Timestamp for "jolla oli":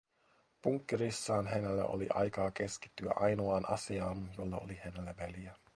4.37-4.79